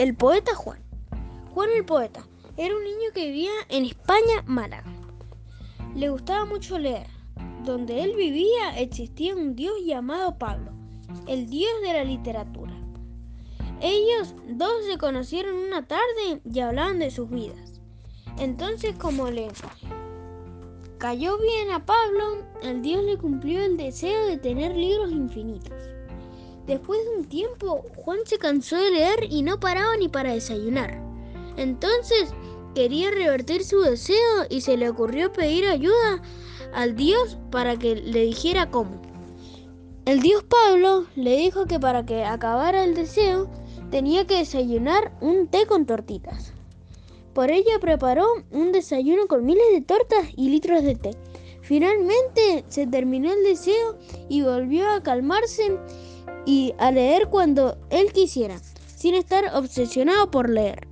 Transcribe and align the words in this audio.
El 0.00 0.14
poeta 0.14 0.54
Juan. 0.54 0.78
Juan 1.52 1.68
el 1.76 1.84
poeta 1.84 2.26
era 2.56 2.74
un 2.74 2.82
niño 2.82 3.10
que 3.12 3.26
vivía 3.26 3.50
en 3.68 3.84
España, 3.84 4.42
Málaga. 4.46 4.90
Le 5.94 6.08
gustaba 6.08 6.46
mucho 6.46 6.78
leer. 6.78 7.06
Donde 7.66 8.02
él 8.02 8.16
vivía 8.16 8.78
existía 8.78 9.36
un 9.36 9.54
dios 9.54 9.74
llamado 9.84 10.38
Pablo, 10.38 10.72
el 11.26 11.50
dios 11.50 11.70
de 11.82 11.92
la 11.92 12.04
literatura. 12.04 12.72
Ellos 13.82 14.34
dos 14.48 14.72
se 14.90 14.96
conocieron 14.96 15.54
una 15.54 15.86
tarde 15.86 16.40
y 16.50 16.60
hablaban 16.60 16.98
de 16.98 17.10
sus 17.10 17.28
vidas. 17.28 17.82
Entonces, 18.38 18.94
como 18.96 19.30
le 19.30 19.48
cayó 20.96 21.36
bien 21.36 21.72
a 21.72 21.84
Pablo, 21.84 22.46
el 22.62 22.80
dios 22.80 23.04
le 23.04 23.18
cumplió 23.18 23.62
el 23.62 23.76
deseo 23.76 24.24
de 24.28 24.38
tener 24.38 24.74
libros 24.74 25.12
infinitos. 25.12 25.74
Después 26.66 27.00
de 27.04 27.18
un 27.18 27.24
tiempo, 27.24 27.84
Juan 27.96 28.18
se 28.24 28.38
cansó 28.38 28.76
de 28.76 28.90
leer 28.90 29.26
y 29.30 29.42
no 29.42 29.58
paraba 29.58 29.96
ni 29.96 30.08
para 30.08 30.32
desayunar. 30.32 31.00
Entonces 31.56 32.32
quería 32.74 33.10
revertir 33.10 33.64
su 33.64 33.80
deseo 33.80 34.46
y 34.48 34.60
se 34.60 34.76
le 34.76 34.88
ocurrió 34.88 35.32
pedir 35.32 35.66
ayuda 35.66 36.22
al 36.72 36.96
dios 36.96 37.38
para 37.50 37.76
que 37.76 37.96
le 37.96 38.20
dijera 38.22 38.70
cómo. 38.70 39.00
El 40.04 40.20
dios 40.20 40.44
Pablo 40.44 41.06
le 41.14 41.36
dijo 41.36 41.66
que 41.66 41.78
para 41.78 42.06
que 42.06 42.24
acabara 42.24 42.84
el 42.84 42.94
deseo 42.94 43.50
tenía 43.90 44.26
que 44.26 44.38
desayunar 44.38 45.12
un 45.20 45.48
té 45.48 45.66
con 45.66 45.86
tortitas. 45.86 46.52
Por 47.34 47.50
ello 47.50 47.78
preparó 47.80 48.26
un 48.50 48.72
desayuno 48.72 49.26
con 49.26 49.44
miles 49.44 49.66
de 49.72 49.82
tortas 49.82 50.26
y 50.36 50.48
litros 50.48 50.82
de 50.82 50.94
té. 50.94 51.10
Finalmente 51.70 52.64
se 52.66 52.88
terminó 52.88 53.32
el 53.32 53.44
deseo 53.44 53.96
y 54.28 54.42
volvió 54.42 54.90
a 54.90 55.04
calmarse 55.04 55.78
y 56.44 56.74
a 56.78 56.90
leer 56.90 57.28
cuando 57.28 57.78
él 57.90 58.12
quisiera, 58.12 58.58
sin 58.96 59.14
estar 59.14 59.44
obsesionado 59.54 60.32
por 60.32 60.50
leer. 60.50 60.88